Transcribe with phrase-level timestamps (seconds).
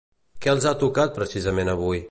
[0.45, 2.05] Què els ha tocat precisament avui?